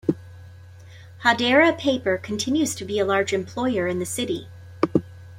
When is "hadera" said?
1.23-1.77